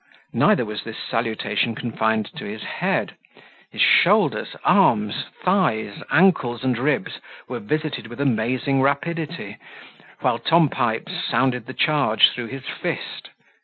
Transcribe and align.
Neither 0.33 0.65
was 0.65 0.81
this 0.83 0.97
salutation 0.97 1.75
confined 1.75 2.25
to 2.37 2.43
his 2.43 2.63
head: 2.63 3.13
his 3.69 3.83
shoulders, 3.83 4.55
arms, 4.63 5.25
thighs, 5.43 6.01
ankles, 6.09 6.63
and 6.63 6.75
ribs, 6.75 7.19
were 7.47 7.59
visited 7.59 8.07
with 8.07 8.19
amazing 8.19 8.81
rapidity, 8.81 9.57
while 10.21 10.39
Tom 10.39 10.69
Pipes 10.69 11.11
sounded 11.29 11.67
the 11.67 11.75
charge 11.75 12.31
through 12.31 12.47
his 12.47 12.65
fist. 12.65 13.29